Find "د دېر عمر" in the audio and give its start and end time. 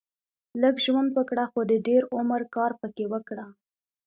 1.71-2.41